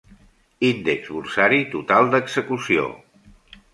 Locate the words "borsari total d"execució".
1.17-2.87